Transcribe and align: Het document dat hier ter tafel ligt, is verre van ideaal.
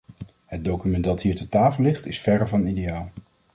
Het 0.45 0.65
document 0.65 1.03
dat 1.03 1.21
hier 1.21 1.35
ter 1.35 1.47
tafel 1.49 1.83
ligt, 1.83 2.05
is 2.05 2.19
verre 2.19 2.47
van 2.47 2.65
ideaal. 2.65 3.11